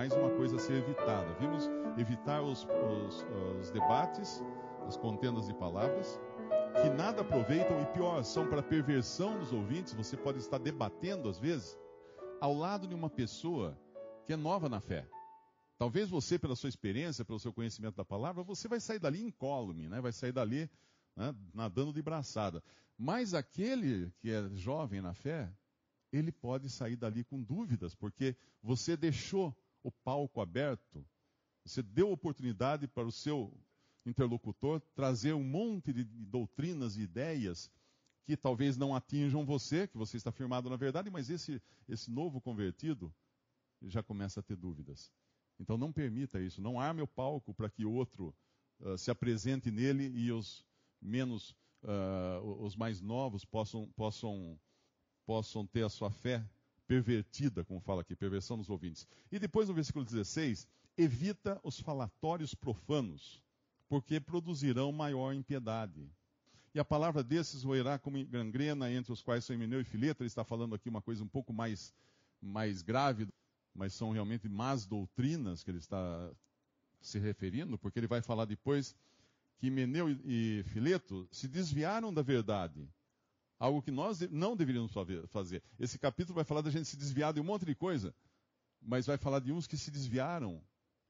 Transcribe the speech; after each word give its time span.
Mais 0.00 0.14
uma 0.14 0.30
coisa 0.30 0.56
a 0.56 0.58
ser 0.58 0.76
evitada. 0.82 1.30
Vimos 1.34 1.68
evitar 1.98 2.40
os, 2.40 2.64
os- 2.64 3.22
os 3.60 3.70
debates, 3.70 4.42
as 4.86 4.96
contendas 4.96 5.46
de 5.46 5.52
palavras, 5.52 6.18
que 6.80 6.88
nada 6.88 7.20
aproveitam 7.20 7.82
e 7.82 7.84
pior, 7.92 8.24
são 8.24 8.48
para 8.48 8.62
perversão 8.62 9.38
dos 9.38 9.52
ouvintes. 9.52 9.92
Você 9.92 10.16
pode 10.16 10.38
estar 10.38 10.56
debatendo, 10.56 11.28
às 11.28 11.38
vezes, 11.38 11.76
ao 12.40 12.54
lado 12.54 12.88
de 12.88 12.94
uma 12.94 13.10
pessoa 13.10 13.78
que 14.24 14.32
é 14.32 14.36
nova 14.36 14.70
na 14.70 14.80
fé. 14.80 15.06
Talvez 15.76 16.08
você, 16.08 16.38
pela 16.38 16.56
sua 16.56 16.70
experiência, 16.70 17.22
pelo 17.22 17.38
seu 17.38 17.52
conhecimento 17.52 17.96
da 17.96 18.04
palavra, 18.04 18.42
você 18.42 18.68
vai 18.68 18.80
sair 18.80 18.98
dali 18.98 19.22
incólume, 19.22 19.86
né? 19.86 20.00
vai 20.00 20.12
sair 20.12 20.32
dali 20.32 20.70
né, 21.14 21.34
nadando 21.52 21.92
de 21.92 22.00
braçada. 22.00 22.64
Mas 22.96 23.34
aquele 23.34 24.10
que 24.18 24.30
é 24.30 24.48
jovem 24.54 25.02
na 25.02 25.12
fé, 25.12 25.52
ele 26.10 26.32
pode 26.32 26.70
sair 26.70 26.96
dali 26.96 27.22
com 27.22 27.42
dúvidas, 27.42 27.94
porque 27.94 28.34
você 28.62 28.96
deixou 28.96 29.54
o 29.82 29.90
palco 29.90 30.40
aberto, 30.40 31.04
você 31.64 31.82
deu 31.82 32.10
oportunidade 32.10 32.86
para 32.88 33.06
o 33.06 33.12
seu 33.12 33.52
interlocutor 34.04 34.80
trazer 34.94 35.34
um 35.34 35.44
monte 35.44 35.92
de 35.92 36.04
doutrinas 36.04 36.96
e 36.96 37.02
ideias 37.02 37.70
que 38.24 38.36
talvez 38.36 38.76
não 38.76 38.94
atinjam 38.94 39.44
você, 39.44 39.86
que 39.86 39.96
você 39.96 40.16
está 40.16 40.30
firmado 40.30 40.70
na 40.70 40.76
verdade, 40.76 41.10
mas 41.10 41.30
esse, 41.30 41.60
esse 41.88 42.10
novo 42.10 42.40
convertido 42.40 43.12
já 43.82 44.02
começa 44.02 44.40
a 44.40 44.42
ter 44.42 44.56
dúvidas. 44.56 45.12
Então 45.58 45.76
não 45.76 45.92
permita 45.92 46.40
isso, 46.40 46.60
não 46.60 46.80
arme 46.80 47.02
o 47.02 47.06
palco 47.06 47.52
para 47.52 47.68
que 47.68 47.84
outro 47.84 48.34
ah, 48.82 48.96
se 48.96 49.10
apresente 49.10 49.70
nele 49.70 50.08
e 50.08 50.32
os 50.32 50.64
menos, 51.00 51.56
ah, 51.84 52.40
os 52.42 52.76
mais 52.76 53.00
novos 53.00 53.44
possam, 53.44 53.90
possam, 53.96 54.58
possam 55.26 55.66
ter 55.66 55.84
a 55.84 55.88
sua 55.88 56.10
fé 56.10 56.48
pervertida, 56.90 57.64
como 57.64 57.78
fala 57.78 58.00
aqui, 58.00 58.16
perversão 58.16 58.58
dos 58.58 58.68
ouvintes. 58.68 59.06
E 59.30 59.38
depois 59.38 59.68
no 59.68 59.74
versículo 59.74 60.04
16, 60.04 60.66
evita 60.98 61.60
os 61.62 61.78
falatórios 61.78 62.52
profanos, 62.52 63.40
porque 63.88 64.18
produzirão 64.18 64.90
maior 64.90 65.32
impiedade. 65.32 66.10
E 66.74 66.80
a 66.80 66.84
palavra 66.84 67.22
desses 67.22 67.62
roerá 67.62 67.96
como 67.96 68.24
gangrena, 68.26 68.90
entre 68.90 69.12
os 69.12 69.22
quais 69.22 69.44
são 69.44 69.54
Emineu 69.54 69.80
e 69.80 69.84
Fileto. 69.84 70.24
Ele 70.24 70.26
está 70.26 70.42
falando 70.42 70.74
aqui 70.74 70.88
uma 70.88 71.00
coisa 71.00 71.22
um 71.22 71.28
pouco 71.28 71.52
mais, 71.52 71.94
mais 72.42 72.82
grave, 72.82 73.28
mas 73.72 73.94
são 73.94 74.10
realmente 74.10 74.48
más 74.48 74.84
doutrinas 74.84 75.62
que 75.62 75.70
ele 75.70 75.78
está 75.78 76.32
se 77.00 77.20
referindo, 77.20 77.78
porque 77.78 78.00
ele 78.00 78.08
vai 78.08 78.20
falar 78.20 78.46
depois 78.46 78.96
que 79.58 79.68
Emineu 79.68 80.10
e 80.24 80.64
Fileto 80.64 81.28
se 81.30 81.46
desviaram 81.46 82.12
da 82.12 82.20
verdade. 82.22 82.84
Algo 83.60 83.80
que 83.80 83.92
nós 83.92 84.20
não 84.30 84.56
deveríamos 84.56 84.90
fazer. 85.28 85.62
Esse 85.78 85.98
capítulo 85.98 86.34
vai 86.34 86.44
falar 86.44 86.62
da 86.62 86.70
gente 86.70 86.86
se 86.86 86.96
desviar 86.96 87.32
de 87.32 87.40
um 87.40 87.44
monte 87.44 87.64
de 87.64 87.74
coisa, 87.76 88.12
mas 88.80 89.06
vai 89.06 89.18
falar 89.18 89.38
de 89.38 89.52
uns 89.52 89.66
que 89.66 89.76
se 89.76 89.90
desviaram 89.90 90.60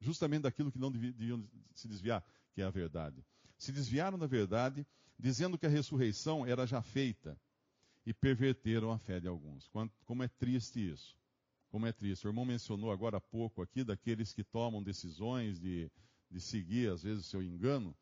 justamente 0.00 0.42
daquilo 0.42 0.72
que 0.72 0.78
não 0.78 0.90
deviam 0.90 1.48
se 1.74 1.86
desviar, 1.86 2.24
que 2.52 2.60
é 2.60 2.64
a 2.64 2.70
verdade. 2.70 3.24
Se 3.56 3.70
desviaram 3.70 4.18
da 4.18 4.26
verdade, 4.26 4.86
dizendo 5.16 5.56
que 5.56 5.64
a 5.64 5.68
ressurreição 5.68 6.44
era 6.44 6.66
já 6.66 6.82
feita, 6.82 7.38
e 8.04 8.12
perverteram 8.12 8.90
a 8.90 8.98
fé 8.98 9.20
de 9.20 9.28
alguns. 9.28 9.68
Como 10.04 10.22
é 10.22 10.28
triste 10.28 10.90
isso. 10.90 11.16
Como 11.68 11.86
é 11.86 11.92
triste. 11.92 12.26
O 12.26 12.30
irmão 12.30 12.44
mencionou 12.44 12.90
agora 12.90 13.18
há 13.18 13.20
pouco 13.20 13.62
aqui 13.62 13.84
daqueles 13.84 14.32
que 14.32 14.42
tomam 14.42 14.82
decisões 14.82 15.60
de, 15.60 15.90
de 16.28 16.40
seguir, 16.40 16.90
às 16.90 17.02
vezes, 17.02 17.26
o 17.26 17.28
seu 17.28 17.42
engano, 17.42 17.96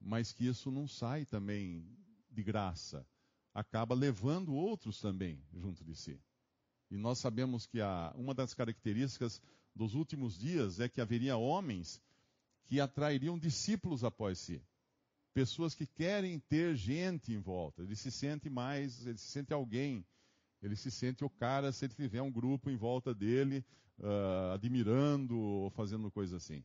mas 0.00 0.32
que 0.32 0.46
isso 0.46 0.70
não 0.70 0.86
sai 0.86 1.24
também 1.24 1.84
de 2.30 2.42
graça. 2.42 3.04
Acaba 3.52 3.94
levando 3.94 4.54
outros 4.54 5.00
também 5.00 5.42
junto 5.52 5.84
de 5.84 5.94
si. 5.94 6.20
E 6.90 6.96
nós 6.96 7.18
sabemos 7.18 7.66
que 7.66 7.80
a, 7.80 8.12
uma 8.16 8.34
das 8.34 8.54
características 8.54 9.40
dos 9.74 9.94
últimos 9.94 10.36
dias 10.38 10.80
é 10.80 10.88
que 10.88 11.00
haveria 11.00 11.36
homens 11.36 12.00
que 12.64 12.80
atrairiam 12.80 13.38
discípulos 13.38 14.04
após 14.04 14.38
si. 14.38 14.62
Pessoas 15.32 15.74
que 15.74 15.86
querem 15.86 16.38
ter 16.38 16.74
gente 16.76 17.32
em 17.32 17.38
volta. 17.38 17.82
Ele 17.82 17.94
se 17.94 18.10
sente 18.10 18.50
mais, 18.50 19.06
ele 19.06 19.18
se 19.18 19.28
sente 19.28 19.52
alguém. 19.52 20.04
Ele 20.62 20.76
se 20.76 20.90
sente 20.90 21.24
o 21.24 21.30
cara 21.30 21.72
se 21.72 21.84
ele 21.84 21.94
tiver 21.94 22.20
um 22.20 22.30
grupo 22.30 22.68
em 22.68 22.76
volta 22.76 23.14
dele, 23.14 23.64
uh, 23.98 24.52
admirando 24.52 25.38
ou 25.38 25.70
fazendo 25.70 26.10
coisa 26.10 26.36
assim. 26.36 26.64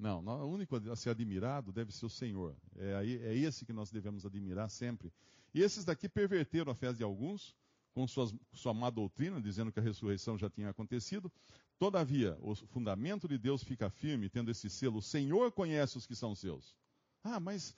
Não, 0.00 0.24
o 0.24 0.46
único 0.46 0.76
a 0.90 0.96
ser 0.96 1.10
admirado 1.10 1.70
deve 1.70 1.92
ser 1.92 2.06
o 2.06 2.10
Senhor. 2.10 2.56
É, 2.74 3.04
é 3.04 3.36
esse 3.36 3.66
que 3.66 3.72
nós 3.72 3.90
devemos 3.90 4.24
admirar 4.24 4.70
sempre. 4.70 5.12
E 5.52 5.60
esses 5.60 5.84
daqui 5.84 6.08
perverteram 6.08 6.72
a 6.72 6.74
fé 6.74 6.90
de 6.90 7.02
alguns, 7.02 7.54
com 7.92 8.08
suas, 8.08 8.34
sua 8.54 8.72
má 8.72 8.88
doutrina, 8.88 9.38
dizendo 9.42 9.70
que 9.70 9.78
a 9.78 9.82
ressurreição 9.82 10.38
já 10.38 10.48
tinha 10.48 10.70
acontecido. 10.70 11.30
Todavia, 11.78 12.38
o 12.40 12.54
fundamento 12.54 13.28
de 13.28 13.36
Deus 13.36 13.62
fica 13.62 13.90
firme, 13.90 14.30
tendo 14.30 14.50
esse 14.50 14.70
selo: 14.70 14.98
o 14.98 15.02
Senhor 15.02 15.52
conhece 15.52 15.98
os 15.98 16.06
que 16.06 16.16
são 16.16 16.34
seus. 16.34 16.74
Ah, 17.22 17.38
mas 17.38 17.76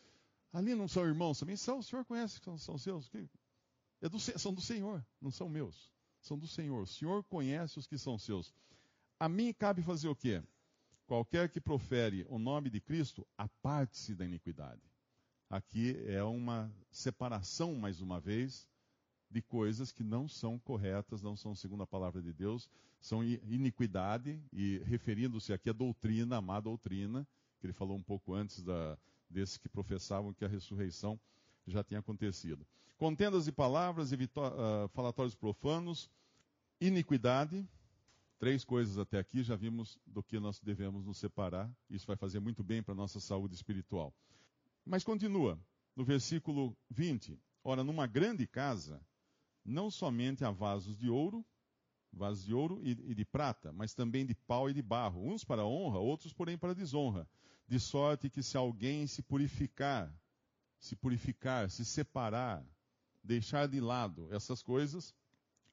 ali 0.53 0.77
não 0.77 0.87
são 0.87 1.05
irmãos 1.05 1.41
também? 1.41 1.57
São, 1.57 1.79
o 1.79 1.83
Senhor 1.83 2.05
conhece 2.05 2.39
que 2.39 2.45
são, 2.45 2.57
são 2.57 2.79
seus. 2.79 3.11
É 4.01 4.09
do, 4.09 4.21
são 4.21 4.55
do 4.55 4.61
Senhor, 4.61 5.05
não 5.21 5.33
são 5.33 5.49
meus. 5.49 5.91
São 6.21 6.39
do 6.39 6.47
Senhor. 6.47 6.83
O 6.83 6.87
Senhor 6.87 7.25
conhece 7.25 7.81
os 7.81 7.87
que 7.89 7.99
são 7.99 8.17
seus. 8.17 8.55
A 9.19 9.29
mim 9.29 9.53
cabe 9.53 9.83
fazer 9.83 10.07
o 10.07 10.15
quê? 10.15 10.41
Qualquer 11.13 11.51
que 11.51 11.61
profere 11.61 12.25
o 12.31 12.39
nome 12.39 12.71
de 12.71 12.81
Cristo, 12.81 13.27
aparte-se 13.37 14.15
da 14.15 14.25
iniquidade. 14.25 14.81
Aqui 15.51 15.95
é 16.07 16.23
uma 16.23 16.75
separação, 16.91 17.75
mais 17.75 18.01
uma 18.01 18.19
vez, 18.19 18.67
de 19.31 19.43
coisas 19.43 19.93
que 19.93 20.03
não 20.03 20.27
são 20.27 20.59
corretas, 20.59 21.21
não 21.21 21.37
são 21.37 21.55
segundo 21.55 21.83
a 21.83 21.87
palavra 21.87 22.23
de 22.23 22.33
Deus, 22.33 22.67
são 22.99 23.23
iniquidade, 23.23 24.43
e 24.51 24.79
referindo-se 24.87 25.53
aqui 25.53 25.69
à 25.69 25.75
doutrina, 25.75 26.39
a 26.39 26.41
má 26.41 26.59
doutrina, 26.61 27.29
que 27.61 27.67
ele 27.67 27.75
falou 27.75 27.99
um 27.99 28.03
pouco 28.03 28.33
antes 28.33 28.63
da, 28.63 28.97
desses 29.29 29.59
que 29.59 29.69
professavam 29.69 30.33
que 30.33 30.47
a 30.47 30.49
ressurreição 30.49 31.21
já 31.67 31.85
tinha 31.85 32.01
acontecido. 32.01 32.67
Contendas 32.97 33.45
de 33.45 33.53
palavras, 33.53 34.13
uh, 34.13 34.89
falatórios 34.95 35.35
profanos, 35.35 36.09
iniquidade, 36.81 37.69
três 38.43 38.65
coisas 38.65 38.99
até 38.99 39.21
aqui, 39.21 39.45
já 39.45 39.55
vimos 39.55 40.01
do 40.05 40.21
que 40.21 40.41
nós 40.41 40.59
devemos 40.59 41.05
nos 41.05 41.19
separar, 41.19 41.73
isso 41.89 42.09
vai 42.09 42.17
fazer 42.17 42.41
muito 42.41 42.65
bem 42.65 42.83
para 42.83 42.91
a 42.91 42.97
nossa 42.97 43.21
saúde 43.21 43.55
espiritual. 43.55 44.13
Mas 44.85 45.05
continua, 45.05 45.57
no 45.95 46.05
versículo 46.05 46.77
20: 46.91 47.39
Ora, 47.63 47.85
numa 47.85 48.05
grande 48.05 48.45
casa, 48.45 49.01
não 49.65 49.93
somente 49.93 50.45
há 50.45 50.51
vasos 50.51 50.99
de 50.99 51.09
ouro, 51.09 51.47
vasos 52.13 52.45
de 52.45 52.53
ouro 52.53 52.81
e, 52.83 53.15
de 53.15 53.25
prata, 53.25 53.73
mas 53.73 53.95
também 53.95 54.27
de 54.27 54.35
pau 54.35 54.69
e 54.69 54.75
de 54.75 54.83
barro, 54.83 55.25
uns 55.25 55.45
para 55.45 55.65
honra, 55.65 56.01
outros, 56.01 56.33
porém, 56.33 56.59
para 56.59 56.75
desonra. 56.75 57.29
De 57.69 57.79
sorte 57.79 58.29
que 58.29 58.43
se 58.43 58.57
alguém 58.57 59.07
se 59.07 59.23
purificar, 59.23 60.13
se 60.81 60.97
purificar, 60.97 61.71
se 61.71 61.85
separar, 61.85 62.67
deixar 63.23 63.69
de 63.69 63.81
lado 63.81 64.35
essas 64.35 64.65
coisas, 64.65 65.15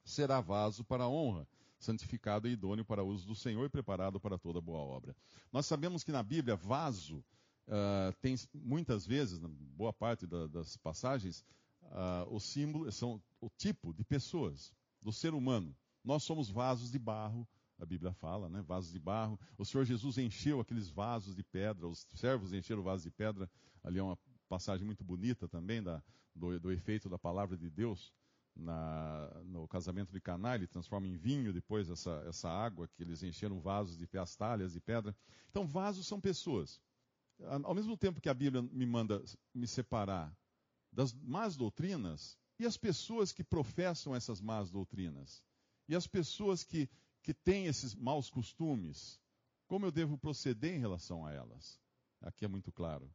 será 0.04 0.40
vaso 0.40 0.84
para 0.84 1.08
honra, 1.08 1.48
santificado 1.80 2.46
e 2.46 2.52
idôneo 2.52 2.84
para 2.84 3.02
o 3.02 3.08
uso 3.08 3.26
do 3.26 3.34
Senhor 3.34 3.64
e 3.64 3.68
preparado 3.68 4.20
para 4.20 4.38
toda 4.38 4.60
boa 4.60 4.78
obra. 4.78 5.16
Nós 5.50 5.66
sabemos 5.66 6.04
que 6.04 6.12
na 6.12 6.22
Bíblia, 6.22 6.54
vaso 6.54 7.24
uh, 7.66 8.12
tem 8.20 8.36
muitas 8.54 9.06
vezes, 9.06 9.40
na 9.40 9.48
boa 9.48 9.92
parte 9.92 10.26
da, 10.26 10.46
das 10.46 10.76
passagens, 10.76 11.44
uh, 11.84 12.32
o 12.34 12.38
símbolo 12.38 12.92
são 12.92 13.20
o 13.40 13.48
tipo 13.48 13.94
de 13.94 14.04
pessoas, 14.04 14.72
do 15.00 15.10
ser 15.10 15.32
humano. 15.32 15.74
Nós 16.04 16.22
somos 16.22 16.50
vasos 16.50 16.90
de 16.90 16.98
barro, 16.98 17.48
a 17.78 17.86
Bíblia 17.86 18.12
fala, 18.12 18.50
né? 18.50 18.60
Vasos 18.60 18.92
de 18.92 18.98
barro. 18.98 19.40
O 19.56 19.64
Senhor 19.64 19.84
Jesus 19.84 20.18
encheu 20.18 20.60
aqueles 20.60 20.90
vasos 20.90 21.34
de 21.34 21.42
pedra, 21.42 21.88
os 21.88 22.06
servos 22.14 22.52
encheram 22.52 22.82
vasos 22.82 23.04
de 23.04 23.10
pedra. 23.10 23.50
Ali 23.82 23.98
é 23.98 24.02
uma 24.02 24.18
passagem 24.50 24.84
muito 24.84 25.02
bonita 25.02 25.48
também 25.48 25.82
da, 25.82 26.02
do, 26.34 26.60
do 26.60 26.70
efeito 26.70 27.08
da 27.08 27.18
palavra 27.18 27.56
de 27.56 27.70
Deus 27.70 28.12
na, 28.60 29.30
no 29.44 29.66
casamento 29.66 30.12
de 30.12 30.20
Caná, 30.20 30.54
ele 30.54 30.66
transforma 30.66 31.06
em 31.06 31.16
vinho 31.16 31.52
depois 31.52 31.88
essa, 31.88 32.22
essa 32.26 32.48
água 32.48 32.88
que 32.88 33.02
eles 33.02 33.22
encheram 33.22 33.60
vasos 33.60 33.96
de 33.96 34.06
astalhas 34.18 34.72
de 34.72 34.80
pedra. 34.80 35.16
Então, 35.48 35.66
vasos 35.66 36.06
são 36.06 36.20
pessoas. 36.20 36.80
Ao 37.64 37.74
mesmo 37.74 37.96
tempo 37.96 38.20
que 38.20 38.28
a 38.28 38.34
Bíblia 38.34 38.62
me 38.62 38.84
manda 38.84 39.22
me 39.54 39.66
separar 39.66 40.36
das 40.92 41.12
más 41.14 41.56
doutrinas 41.56 42.38
e 42.58 42.66
as 42.66 42.76
pessoas 42.76 43.32
que 43.32 43.42
professam 43.42 44.14
essas 44.14 44.40
más 44.40 44.70
doutrinas, 44.70 45.42
e 45.88 45.96
as 45.96 46.06
pessoas 46.06 46.62
que, 46.62 46.90
que 47.22 47.32
têm 47.32 47.66
esses 47.66 47.94
maus 47.94 48.28
costumes, 48.28 49.18
como 49.66 49.86
eu 49.86 49.90
devo 49.90 50.18
proceder 50.18 50.74
em 50.74 50.78
relação 50.78 51.24
a 51.24 51.32
elas? 51.32 51.80
Aqui 52.20 52.44
é 52.44 52.48
muito 52.48 52.70
claro. 52.70 53.10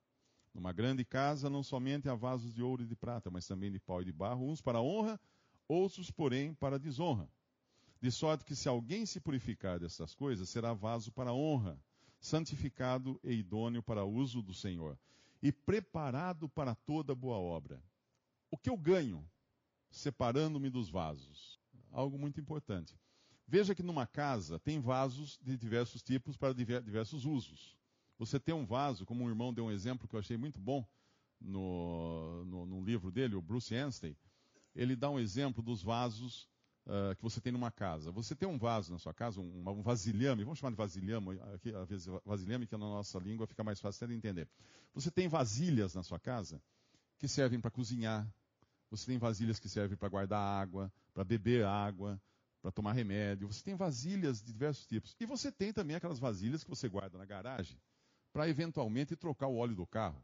Numa 0.53 0.71
grande 0.71 1.05
casa, 1.05 1.49
não 1.49 1.61
somente 1.61 2.09
há 2.09 2.15
vasos 2.15 2.53
de 2.53 2.63
ouro 2.63 2.81
e 2.81 2.87
de 2.87 2.95
prata, 2.95 3.29
mas 3.29 3.45
também 3.45 3.71
de 3.71 3.79
pau 3.79 4.01
e 4.01 4.05
de 4.05 4.11
barro, 4.11 4.49
uns 4.49 4.61
para 4.61 4.81
honra, 4.81 5.19
outros, 5.67 6.11
porém, 6.11 6.53
para 6.53 6.79
desonra. 6.79 7.29
De 8.01 8.11
sorte 8.11 8.45
que 8.45 8.55
se 8.55 8.67
alguém 8.67 9.05
se 9.05 9.19
purificar 9.19 9.79
dessas 9.79 10.13
coisas, 10.13 10.49
será 10.49 10.73
vaso 10.73 11.11
para 11.11 11.33
honra, 11.33 11.79
santificado 12.19 13.19
e 13.23 13.33
idôneo 13.33 13.81
para 13.81 14.05
uso 14.05 14.41
do 14.41 14.53
Senhor, 14.53 14.97
e 15.41 15.51
preparado 15.51 16.49
para 16.49 16.75
toda 16.75 17.15
boa 17.15 17.37
obra. 17.37 17.81
O 18.51 18.57
que 18.57 18.69
eu 18.69 18.77
ganho 18.77 19.27
separando-me 19.89 20.69
dos 20.69 20.89
vasos? 20.89 21.59
Algo 21.91 22.17
muito 22.17 22.39
importante. 22.39 22.97
Veja 23.47 23.75
que 23.75 23.83
numa 23.83 24.07
casa 24.07 24.59
tem 24.59 24.79
vasos 24.79 25.39
de 25.41 25.55
diversos 25.55 26.01
tipos 26.01 26.35
para 26.35 26.53
diversos 26.53 27.25
usos. 27.25 27.77
Você 28.17 28.39
tem 28.39 28.55
um 28.55 28.65
vaso, 28.65 29.05
como 29.05 29.23
um 29.23 29.29
irmão 29.29 29.53
deu 29.53 29.65
um 29.65 29.71
exemplo 29.71 30.07
que 30.07 30.15
eu 30.15 30.19
achei 30.19 30.37
muito 30.37 30.59
bom 30.59 30.87
no, 31.39 32.43
no, 32.45 32.65
no 32.65 32.83
livro 32.83 33.11
dele, 33.11 33.35
o 33.35 33.41
Bruce 33.41 33.75
Anstey. 33.75 34.17
Ele 34.75 34.95
dá 34.95 35.09
um 35.09 35.19
exemplo 35.19 35.63
dos 35.63 35.81
vasos 35.81 36.49
uh, 36.85 37.15
que 37.15 37.23
você 37.23 37.39
tem 37.39 37.51
numa 37.51 37.71
casa. 37.71 38.11
Você 38.11 38.35
tem 38.35 38.47
um 38.47 38.57
vaso 38.57 38.91
na 38.91 38.99
sua 38.99 39.13
casa, 39.13 39.39
um, 39.39 39.63
um 39.69 39.81
vasilhame, 39.81 40.43
vamos 40.43 40.59
chamar 40.59 40.71
de 40.71 40.77
vasilhame, 40.77 41.39
aqui, 41.53 41.71
vasilhame 42.25 42.67
que 42.67 42.73
na 42.73 42.85
nossa 42.85 43.17
língua 43.19 43.47
fica 43.47 43.63
mais 43.63 43.79
fácil 43.79 44.07
de 44.07 44.13
entender. 44.13 44.47
Você 44.93 45.09
tem 45.09 45.27
vasilhas 45.27 45.93
na 45.93 46.03
sua 46.03 46.19
casa 46.19 46.61
que 47.17 47.27
servem 47.27 47.59
para 47.59 47.71
cozinhar. 47.71 48.27
Você 48.91 49.05
tem 49.07 49.17
vasilhas 49.17 49.59
que 49.59 49.67
servem 49.67 49.97
para 49.97 50.09
guardar 50.09 50.39
água, 50.39 50.91
para 51.13 51.23
beber 51.23 51.65
água, 51.65 52.21
para 52.61 52.71
tomar 52.71 52.93
remédio. 52.93 53.47
Você 53.47 53.63
tem 53.63 53.75
vasilhas 53.75 54.41
de 54.41 54.51
diversos 54.51 54.85
tipos. 54.85 55.15
E 55.19 55.25
você 55.25 55.51
tem 55.51 55.71
também 55.73 55.95
aquelas 55.95 56.19
vasilhas 56.19 56.63
que 56.63 56.69
você 56.69 56.87
guarda 56.87 57.17
na 57.17 57.25
garagem 57.25 57.79
para 58.31 58.49
eventualmente 58.49 59.15
trocar 59.15 59.47
o 59.47 59.55
óleo 59.55 59.75
do 59.75 59.87
carro. 59.87 60.21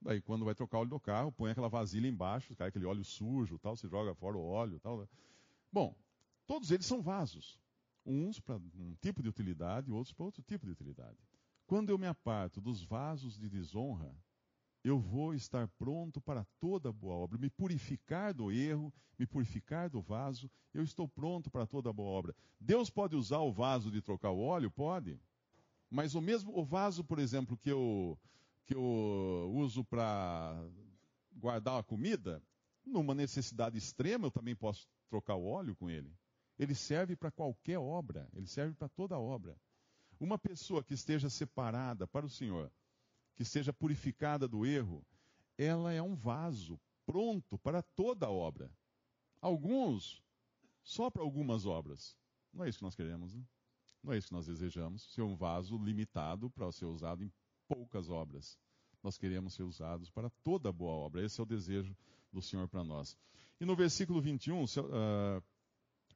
Daí, 0.00 0.20
quando 0.20 0.44
vai 0.44 0.54
trocar 0.54 0.78
o 0.78 0.80
óleo 0.80 0.90
do 0.90 1.00
carro, 1.00 1.32
põe 1.32 1.50
aquela 1.50 1.68
vasilha 1.68 2.08
embaixo, 2.08 2.56
cai 2.56 2.68
aquele 2.68 2.86
óleo 2.86 3.04
sujo, 3.04 3.58
tal, 3.58 3.76
se 3.76 3.86
joga 3.86 4.14
fora 4.14 4.36
o 4.36 4.44
óleo, 4.44 4.80
tal. 4.80 5.06
Bom, 5.70 5.94
todos 6.46 6.70
eles 6.70 6.86
são 6.86 7.02
vasos. 7.02 7.60
Uns 8.04 8.40
para 8.40 8.56
um 8.56 8.94
tipo 9.00 9.22
de 9.22 9.28
utilidade, 9.28 9.90
outros 9.90 10.12
para 10.14 10.24
outro 10.24 10.42
tipo 10.42 10.64
de 10.64 10.72
utilidade. 10.72 11.18
Quando 11.66 11.90
eu 11.90 11.98
me 11.98 12.06
aparto 12.06 12.60
dos 12.60 12.82
vasos 12.82 13.38
de 13.38 13.48
desonra, 13.48 14.14
eu 14.82 14.98
vou 14.98 15.34
estar 15.34 15.68
pronto 15.68 16.20
para 16.20 16.44
toda 16.58 16.90
boa 16.90 17.14
obra, 17.14 17.38
me 17.38 17.50
purificar 17.50 18.32
do 18.32 18.50
erro, 18.50 18.92
me 19.18 19.26
purificar 19.26 19.90
do 19.90 20.00
vaso, 20.00 20.50
eu 20.72 20.82
estou 20.82 21.06
pronto 21.06 21.50
para 21.50 21.66
toda 21.66 21.92
boa 21.92 22.08
obra. 22.08 22.34
Deus 22.58 22.88
pode 22.88 23.14
usar 23.14 23.40
o 23.40 23.52
vaso 23.52 23.90
de 23.90 24.00
trocar 24.00 24.30
o 24.30 24.40
óleo? 24.40 24.70
Pode. 24.70 25.20
Mas 25.90 26.14
o 26.14 26.20
mesmo 26.20 26.56
o 26.56 26.64
vaso, 26.64 27.04
por 27.04 27.18
exemplo, 27.18 27.56
que 27.56 27.70
eu, 27.70 28.18
que 28.70 28.76
eu 28.76 29.50
uso 29.52 29.84
para 29.84 30.64
guardar 31.32 31.80
a 31.80 31.82
comida, 31.82 32.40
numa 32.86 33.16
necessidade 33.16 33.76
extrema 33.76 34.28
eu 34.28 34.30
também 34.30 34.54
posso 34.54 34.86
trocar 35.08 35.34
o 35.34 35.44
óleo 35.44 35.74
com 35.74 35.90
ele. 35.90 36.16
Ele 36.56 36.72
serve 36.72 37.16
para 37.16 37.32
qualquer 37.32 37.80
obra, 37.80 38.28
ele 38.32 38.46
serve 38.46 38.76
para 38.76 38.88
toda 38.88 39.18
obra. 39.18 39.56
Uma 40.20 40.38
pessoa 40.38 40.84
que 40.84 40.94
esteja 40.94 41.28
separada 41.28 42.06
para 42.06 42.24
o 42.24 42.30
Senhor, 42.30 42.70
que 43.34 43.42
esteja 43.42 43.72
purificada 43.72 44.46
do 44.46 44.64
erro, 44.64 45.04
ela 45.58 45.92
é 45.92 46.00
um 46.00 46.14
vaso 46.14 46.78
pronto 47.04 47.58
para 47.58 47.82
toda 47.82 48.30
obra. 48.30 48.70
Alguns, 49.40 50.22
só 50.84 51.10
para 51.10 51.22
algumas 51.22 51.66
obras. 51.66 52.16
Não 52.52 52.64
é 52.64 52.68
isso 52.68 52.78
que 52.78 52.84
nós 52.84 52.94
queremos, 52.94 53.34
né? 53.34 53.44
Não 54.00 54.12
é 54.12 54.18
isso 54.18 54.28
que 54.28 54.34
nós 54.34 54.46
desejamos, 54.46 55.12
ser 55.12 55.22
um 55.22 55.34
vaso 55.34 55.76
limitado 55.76 56.48
para 56.50 56.70
ser 56.70 56.84
usado 56.84 57.24
em 57.24 57.32
poucas 57.70 58.10
obras. 58.10 58.58
Nós 59.00 59.16
queremos 59.16 59.54
ser 59.54 59.62
usados 59.62 60.10
para 60.10 60.28
toda 60.42 60.72
boa 60.72 60.92
obra. 60.92 61.24
Esse 61.24 61.38
é 61.38 61.42
o 61.44 61.46
desejo 61.46 61.96
do 62.32 62.42
Senhor 62.42 62.66
para 62.68 62.82
nós. 62.82 63.16
E 63.60 63.64
no 63.64 63.76
versículo 63.76 64.20
21, 64.20 64.64
uh, 64.64 64.66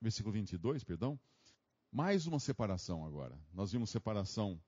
versículo 0.00 0.32
22, 0.32 0.82
perdão, 0.82 1.18
mais 1.92 2.26
uma 2.26 2.40
separação 2.40 3.06
agora. 3.06 3.38
Nós 3.52 3.70
vimos 3.70 3.90
separação 3.90 4.60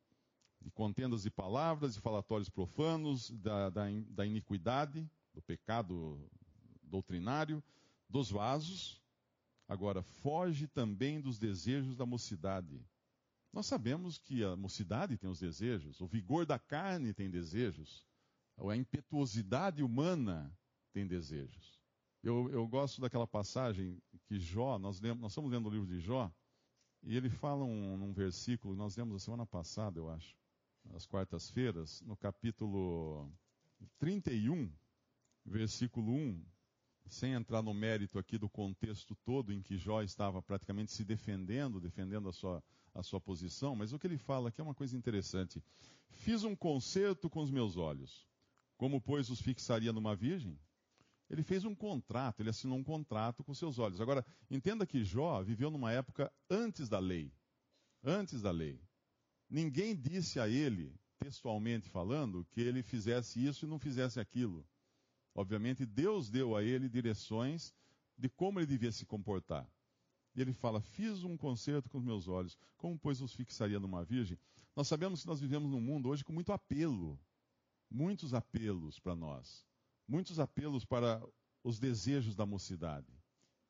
de 0.61 0.71
contendas 0.71 1.25
de 1.25 1.31
palavras, 1.31 1.95
de 1.95 2.01
falatórios 2.01 2.49
profanos, 2.49 3.31
da, 3.31 3.69
da, 3.69 3.87
da 4.11 4.25
iniquidade, 4.25 5.11
do 5.35 5.43
pecado 5.43 6.21
doutrinário, 6.85 7.63
dos 8.09 8.31
vasos. 8.31 9.03
Agora, 9.69 10.03
foge 10.03 10.69
também 10.69 11.21
dos 11.21 11.37
desejos 11.37 11.97
da 11.97 12.07
mocidade 12.07 12.81
nós 13.57 13.65
sabemos 13.65 14.19
que 14.19 14.45
a 14.45 14.55
mocidade 14.55 15.17
tem 15.17 15.31
os 15.31 15.41
desejos, 15.41 15.99
o 16.03 16.07
vigor 16.07 16.45
da 16.45 16.59
carne 16.59 17.15
tem 17.15 17.31
desejos, 17.31 18.07
a 18.59 18.77
impetuosidade 18.77 19.83
humana 19.83 20.55
tem 20.93 21.07
desejos. 21.07 21.81
Eu, 22.23 22.51
eu 22.51 22.69
gosto 22.69 23.01
daquela 23.01 23.27
passagem 23.27 23.99
que 24.27 24.39
Jó, 24.39 24.79
nós, 24.79 25.01
lemos, 25.01 25.23
nós 25.23 25.33
estamos 25.33 25.51
lendo 25.51 25.71
o 25.71 25.73
livro 25.73 25.87
de 25.87 25.99
Jó, 25.99 26.31
e 27.03 27.17
ele 27.17 27.31
fala 27.31 27.65
um, 27.65 28.13
versículo, 28.13 28.77
nós 28.77 28.95
lemos 28.95 29.17
a 29.17 29.25
semana 29.25 29.47
passada, 29.47 29.99
eu 29.99 30.11
acho, 30.11 30.37
às 30.95 31.07
quartas-feiras, 31.07 32.03
no 32.03 32.15
capítulo 32.15 33.33
31, 33.99 34.71
versículo 35.47 36.13
1, 36.13 36.45
sem 37.07 37.33
entrar 37.33 37.63
no 37.63 37.73
mérito 37.73 38.19
aqui 38.19 38.37
do 38.37 38.51
contexto 38.51 39.15
todo 39.25 39.51
em 39.51 39.63
que 39.63 39.79
Jó 39.79 40.03
estava 40.03 40.43
praticamente 40.43 40.93
se 40.93 41.07
defendendo, 41.07 41.81
defendendo 41.81 42.29
a 42.29 42.35
sua, 42.35 42.63
a 42.97 43.03
sua 43.03 43.21
posição, 43.21 43.77
mas 43.77 43.93
o 43.93 43.99
que 43.99 44.07
ele 44.07 44.19
fala 44.19 44.49
aqui 44.49 44.61
é 44.61 44.65
uma 44.65 44.75
coisa 44.75 44.97
interessante. 44.97 45.63
Fiz 46.11 46.45
um 46.45 46.57
concerto 46.57 47.29
com 47.29 47.41
os 47.41 47.51
meus 47.51 47.77
olhos, 47.77 48.27
como 48.77 49.01
pois 49.01 49.31
os 49.31 49.41
fixaria 49.41 49.93
numa 49.93 50.17
virgem? 50.17 50.59
Ele 51.29 51.43
fez 51.43 51.65
um 51.65 51.75
contrato, 51.75 52.41
ele 52.41 52.51
assinou 52.51 52.79
um 52.79 52.85
contrato 52.85 53.43
com 53.43 53.53
seus 53.53 53.79
olhos. 53.79 54.01
Agora, 54.01 54.25
entenda 54.51 54.87
que 54.87 55.05
Jó 55.05 55.43
viveu 55.43 55.71
numa 55.71 55.93
época 55.93 56.33
antes 56.49 56.89
da 56.89 56.99
lei. 56.99 57.33
Antes 58.03 58.43
da 58.43 58.51
lei. 58.51 58.81
Ninguém 59.49 59.95
disse 59.95 60.39
a 60.39 60.49
ele, 60.49 60.95
textualmente 61.19 61.89
falando, 61.89 62.47
que 62.53 62.61
ele 62.61 62.83
fizesse 62.83 63.45
isso 63.45 63.65
e 63.67 63.69
não 63.69 63.79
fizesse 63.79 64.21
aquilo. 64.21 64.65
Obviamente, 65.35 65.85
Deus 65.85 66.31
deu 66.31 66.57
a 66.57 66.63
ele 66.63 66.89
direções 66.89 67.75
de 68.17 68.29
como 68.29 68.59
ele 68.59 68.67
devia 68.67 68.93
se 68.93 69.05
comportar. 69.05 69.69
E 70.37 70.43
ele 70.43 70.53
fala: 70.53 70.81
Fiz 70.81 71.25
um 71.25 71.37
concerto 71.37 71.89
com 71.89 71.99
os 71.99 72.05
meus 72.05 72.29
olhos, 72.29 72.59
como 72.77 72.99
pois 72.99 73.21
os 73.23 73.33
fixaria 73.33 73.81
numa 73.81 74.05
virgem? 74.05 74.39
Nós 74.77 74.87
sabemos 74.87 75.23
que 75.23 75.27
nós 75.27 75.41
vivemos 75.41 75.71
num 75.71 75.81
mundo 75.81 76.11
hoje 76.11 76.23
com 76.23 76.33
muito 76.33 76.53
apelo, 76.53 77.19
muitos 77.91 78.35
apelos 78.35 79.01
para 79.01 79.17
nós, 79.17 79.67
muitos 80.07 80.39
apelos 80.39 80.85
para 80.85 81.23
os 81.65 81.79
desejos 81.79 82.37
da 82.37 82.45
mocidade. 82.45 83.07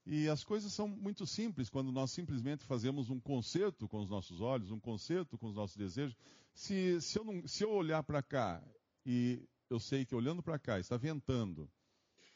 E 0.05 0.29
as 0.29 0.43
coisas 0.45 0.73
são 0.73 0.89
muito 0.89 1.27
simples 1.27 1.71
quando 1.71 1.93
nós 1.93 2.11
simplesmente 2.11 2.65
fazemos 2.65 3.11
um 3.11 3.21
concerto 3.21 3.89
com 3.89 4.01
os 4.01 4.09
nossos 4.09 4.41
olhos, 4.41 4.71
um 4.71 4.81
concerto 4.81 5.39
com 5.39 5.47
os 5.47 5.55
nossos 5.55 5.77
desejos. 5.77 6.17
Se, 6.53 7.01
se, 7.01 7.19
eu, 7.19 7.25
não, 7.25 7.47
se 7.47 7.65
eu 7.65 7.71
olhar 7.71 8.03
para 8.03 8.23
cá 8.23 8.63
e 9.05 9.49
eu 9.71 9.79
sei 9.79 10.05
que 10.05 10.15
olhando 10.15 10.43
para 10.43 10.59
cá 10.59 10.79
está 10.79 10.97
ventando, 10.97 11.71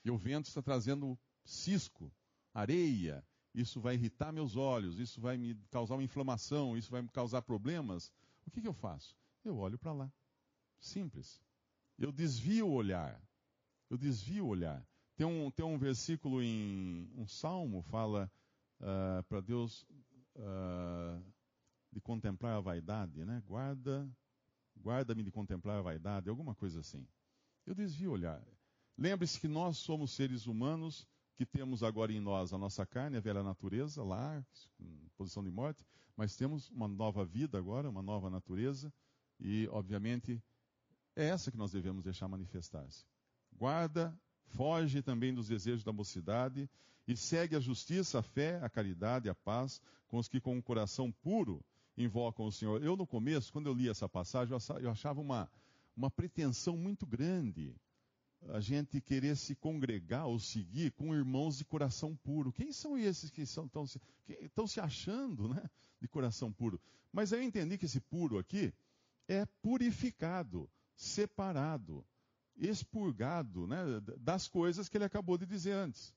e 0.04 0.10
o 0.10 0.16
vento 0.16 0.46
está 0.46 0.62
trazendo 0.62 1.18
cisco, 1.44 2.12
areia, 2.52 3.24
isso 3.54 3.80
vai 3.80 3.94
irritar 3.94 4.32
meus 4.32 4.56
olhos, 4.56 4.98
isso 4.98 5.20
vai 5.20 5.36
me 5.36 5.54
causar 5.70 5.94
uma 5.94 6.04
inflamação, 6.04 6.76
isso 6.76 6.90
vai 6.90 7.02
me 7.02 7.08
causar 7.08 7.42
problemas, 7.42 8.12
o 8.46 8.50
que, 8.50 8.60
que 8.60 8.68
eu 8.68 8.72
faço? 8.72 9.16
Eu 9.44 9.56
olho 9.58 9.78
para 9.78 9.92
lá. 9.92 10.12
Simples. 10.78 11.40
Eu 11.98 12.10
desvio 12.12 12.68
o 12.68 12.72
olhar. 12.72 13.20
Eu 13.88 13.96
desvio 13.98 14.46
o 14.46 14.48
olhar. 14.48 14.86
Tem 15.16 15.26
um, 15.26 15.50
tem 15.50 15.64
um 15.64 15.78
versículo 15.78 16.42
em 16.42 17.10
um 17.14 17.26
salmo, 17.26 17.82
fala 17.82 18.30
uh, 18.80 19.22
para 19.24 19.40
Deus 19.40 19.86
uh, 20.36 21.22
de 21.92 22.00
contemplar 22.00 22.56
a 22.56 22.60
vaidade, 22.60 23.24
né? 23.24 23.42
Guarda, 23.46 24.08
guarda-me 24.78 25.22
de 25.22 25.30
contemplar 25.30 25.78
a 25.78 25.82
vaidade, 25.82 26.28
alguma 26.28 26.54
coisa 26.54 26.80
assim. 26.80 27.06
Eu 27.66 27.74
desvio 27.74 28.10
o 28.10 28.14
olhar. 28.14 28.42
Lembre-se 28.96 29.38
que 29.38 29.48
nós 29.48 29.78
somos 29.78 30.12
seres 30.12 30.46
humanos 30.46 31.06
que 31.40 31.46
temos 31.46 31.82
agora 31.82 32.12
em 32.12 32.20
nós 32.20 32.52
a 32.52 32.58
nossa 32.58 32.84
carne, 32.84 33.16
a 33.16 33.20
velha 33.20 33.42
natureza, 33.42 34.04
lá, 34.04 34.44
em 34.78 35.08
posição 35.16 35.42
de 35.42 35.50
morte, 35.50 35.82
mas 36.14 36.36
temos 36.36 36.68
uma 36.68 36.86
nova 36.86 37.24
vida 37.24 37.56
agora, 37.56 37.88
uma 37.88 38.02
nova 38.02 38.28
natureza, 38.28 38.92
e, 39.38 39.66
obviamente, 39.72 40.38
é 41.16 41.28
essa 41.28 41.50
que 41.50 41.56
nós 41.56 41.72
devemos 41.72 42.04
deixar 42.04 42.28
manifestar-se. 42.28 43.06
Guarda, 43.54 44.14
foge 44.48 45.00
também 45.00 45.32
dos 45.32 45.48
desejos 45.48 45.82
da 45.82 45.94
mocidade 45.94 46.68
e 47.08 47.16
segue 47.16 47.56
a 47.56 47.60
justiça, 47.60 48.18
a 48.18 48.22
fé, 48.22 48.60
a 48.62 48.68
caridade, 48.68 49.30
a 49.30 49.34
paz 49.34 49.80
com 50.08 50.18
os 50.18 50.28
que 50.28 50.42
com 50.42 50.54
um 50.54 50.60
coração 50.60 51.10
puro 51.10 51.64
invocam 51.96 52.44
o 52.44 52.52
Senhor. 52.52 52.84
Eu, 52.84 52.98
no 52.98 53.06
começo, 53.06 53.50
quando 53.50 53.66
eu 53.66 53.72
li 53.72 53.88
essa 53.88 54.06
passagem, 54.06 54.54
eu 54.82 54.90
achava 54.90 55.22
uma, 55.22 55.50
uma 55.96 56.10
pretensão 56.10 56.76
muito 56.76 57.06
grande 57.06 57.74
a 58.48 58.60
gente 58.60 59.00
querer 59.00 59.36
se 59.36 59.54
congregar 59.54 60.26
ou 60.26 60.38
seguir 60.38 60.92
com 60.92 61.14
irmãos 61.14 61.58
de 61.58 61.64
coração 61.64 62.16
puro. 62.16 62.52
Quem 62.52 62.72
são 62.72 62.96
esses 62.96 63.30
que 63.30 63.42
estão 63.42 63.86
se, 63.86 64.00
se 64.66 64.80
achando 64.80 65.48
né, 65.48 65.62
de 66.00 66.08
coração 66.08 66.52
puro? 66.52 66.80
Mas 67.12 67.32
eu 67.32 67.42
entendi 67.42 67.76
que 67.76 67.86
esse 67.86 68.00
puro 68.00 68.38
aqui 68.38 68.72
é 69.28 69.44
purificado, 69.62 70.68
separado, 70.96 72.04
expurgado 72.56 73.66
né, 73.66 73.78
das 74.18 74.48
coisas 74.48 74.88
que 74.88 74.96
ele 74.96 75.04
acabou 75.04 75.36
de 75.36 75.46
dizer 75.46 75.72
antes. 75.72 76.14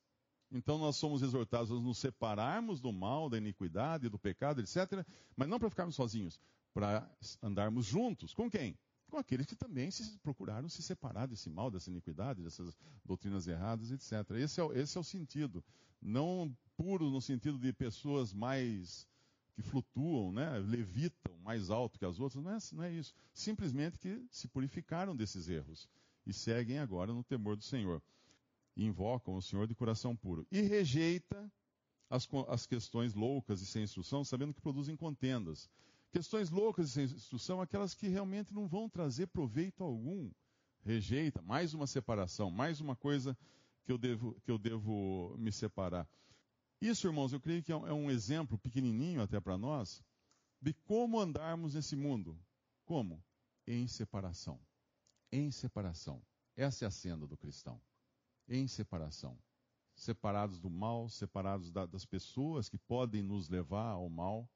Então 0.52 0.78
nós 0.78 0.96
somos 0.98 1.22
exortados 1.22 1.72
a 1.72 1.76
nos 1.76 1.98
separarmos 1.98 2.80
do 2.80 2.92
mal, 2.94 3.30
da 3.30 3.38
iniquidade, 3.38 4.08
do 4.08 4.20
pecado, 4.20 4.62
etc. 4.62 5.06
Mas 5.36 5.48
não 5.48 5.60
para 5.60 5.70
ficarmos 5.70 5.96
sozinhos, 5.96 6.40
para 6.74 7.10
andarmos 7.42 7.86
juntos. 7.86 8.34
Com 8.34 8.50
quem? 8.50 8.78
Com 9.14 9.20
aqueles 9.20 9.46
que 9.46 9.56
também 9.56 9.92
se, 9.92 10.18
procuraram 10.24 10.68
se 10.68 10.82
separar 10.82 11.28
desse 11.28 11.48
mal, 11.48 11.70
dessa 11.70 11.88
iniquidade, 11.88 12.42
dessas 12.42 12.76
doutrinas 13.06 13.48
erradas, 13.48 13.92
etc. 13.92 14.28
Esse 14.38 14.60
é, 14.60 14.66
esse 14.80 14.98
é 14.98 15.00
o 15.00 15.04
sentido. 15.04 15.64
Não 16.02 16.52
puro 16.76 17.12
no 17.12 17.22
sentido 17.22 17.60
de 17.60 17.72
pessoas 17.72 18.34
mais 18.34 19.08
que 19.54 19.62
flutuam, 19.62 20.32
né, 20.32 20.58
levitam 20.58 21.38
mais 21.44 21.70
alto 21.70 22.00
que 22.00 22.06
as 22.06 22.20
outras, 22.20 22.44
não 22.44 22.50
é, 22.50 22.58
não 22.72 22.84
é 22.86 22.92
isso. 22.92 23.14
Simplesmente 23.36 24.00
que 24.00 24.20
se 24.32 24.48
purificaram 24.48 25.16
desses 25.16 25.48
erros 25.48 25.88
e 26.26 26.34
seguem 26.34 26.80
agora 26.80 27.14
no 27.14 27.24
temor 27.24 27.56
do 27.56 27.64
Senhor. 27.64 28.02
Invocam 28.76 29.36
o 29.36 29.44
Senhor 29.44 29.68
de 29.68 29.76
coração 29.76 30.16
puro. 30.16 30.48
E 30.52 30.60
rejeita 30.60 31.52
as, 32.10 32.28
as 32.48 32.66
questões 32.66 33.14
loucas 33.14 33.62
e 33.62 33.68
sem 33.68 33.84
instrução, 33.84 34.24
sabendo 34.24 34.56
que 34.56 34.62
produzem 34.62 34.98
contendas. 34.98 35.70
Questões 36.14 36.52
loucas 36.52 36.92
sem 36.92 37.06
instrução, 37.06 37.60
aquelas 37.60 37.96
que 37.96 38.08
realmente 38.08 38.54
não 38.54 38.68
vão 38.68 38.88
trazer 38.88 39.26
proveito 39.26 39.84
algum. 39.84 40.32
Rejeita, 40.86 41.42
mais 41.42 41.74
uma 41.74 41.88
separação, 41.88 42.52
mais 42.52 42.80
uma 42.80 42.96
coisa 42.96 43.36
que 43.84 43.92
eu 43.92 43.98
devo, 43.98 44.40
que 44.42 44.52
eu 44.52 44.60
devo 44.60 45.36
me 45.40 45.52
separar. 45.52 46.08
Isso, 46.80 47.08
irmãos, 47.08 47.34
eu 47.34 47.42
creio 47.42 47.64
que 47.64 47.72
é 47.72 47.76
um 47.76 48.12
é 48.12 48.14
exemplo 48.14 48.60
pequenininho 48.60 49.24
até 49.24 49.40
para 49.40 49.58
nós 49.58 50.04
de 50.62 50.72
como 50.86 51.20
andarmos 51.20 51.74
nesse 51.74 51.96
mundo. 51.96 52.40
Como? 52.86 53.20
Em 53.66 53.88
separação. 53.88 54.60
Em 55.32 55.50
separação. 55.50 56.22
Essa 56.56 56.86
é 56.86 56.88
a 56.88 56.92
senda 56.92 57.26
do 57.26 57.36
cristão. 57.36 57.82
Em 58.48 58.68
separação. 58.68 59.36
Separados 59.96 60.60
do 60.60 60.70
mal, 60.70 61.10
separados 61.10 61.72
da, 61.72 61.88
das 61.88 62.06
pessoas 62.06 62.70
que 62.70 62.78
podem 62.78 63.24
nos 63.24 63.50
levar 63.50 63.94
ao 63.94 64.08
mal, 64.10 64.48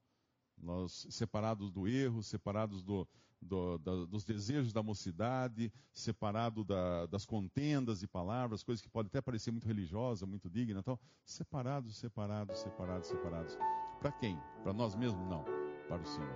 nós 0.57 1.05
separados 1.09 1.71
do 1.71 1.87
erro, 1.87 2.23
separados 2.23 2.81
do, 2.81 3.07
do, 3.41 3.77
da, 3.77 4.05
dos 4.05 4.23
desejos 4.23 4.71
da 4.73 4.81
mocidade, 4.81 5.71
separado 5.91 6.63
da, 6.63 7.05
das 7.05 7.25
contendas 7.25 7.99
de 7.99 8.07
palavras, 8.07 8.63
coisas 8.63 8.81
que 8.81 8.89
podem 8.89 9.07
até 9.07 9.21
parecer 9.21 9.51
muito 9.51 9.67
religiosa, 9.67 10.25
muito 10.25 10.49
digna, 10.49 10.79
então, 10.79 10.97
separados, 11.25 11.97
separados, 11.97 12.59
separados, 12.59 13.07
separados. 13.07 13.57
Para 13.99 14.11
quem? 14.11 14.39
Para 14.63 14.73
nós 14.73 14.95
mesmos? 14.95 15.23
Não, 15.27 15.45
para 15.87 16.01
o 16.01 16.05
Senhor. 16.05 16.35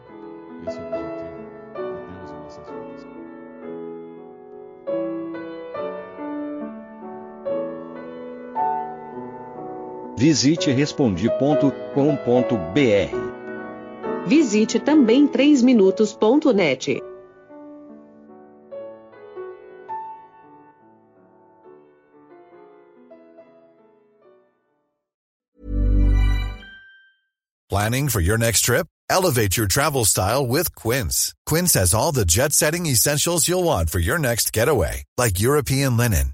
Esse 0.67 0.77
é 0.77 0.81
o 0.81 0.87
objetivo 0.87 1.41
de 1.75 1.81
Deus 2.17 2.31
em 2.31 2.35
nossas 2.35 2.69
vidas. 2.69 3.01
Visite 10.17 10.71
respondi.com.br 10.71 13.30
Visite 14.27 14.79
também 14.79 15.27
3minutos.net. 15.27 17.01
Planning 27.69 28.09
for 28.09 28.19
your 28.19 28.37
next 28.37 28.65
trip? 28.65 28.85
Elevate 29.09 29.55
your 29.55 29.65
travel 29.65 30.03
style 30.03 30.45
with 30.45 30.75
Quince. 30.75 31.33
Quince 31.45 31.73
has 31.75 31.93
all 31.93 32.11
the 32.11 32.25
jet-setting 32.25 32.85
essentials 32.85 33.47
you'll 33.47 33.63
want 33.63 33.89
for 33.89 33.99
your 33.99 34.19
next 34.19 34.51
getaway, 34.51 35.03
like 35.17 35.39
European 35.39 35.95
linen, 35.95 36.33